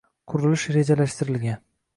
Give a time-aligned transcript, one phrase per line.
[0.31, 1.65] qurilish rejalashtirilgan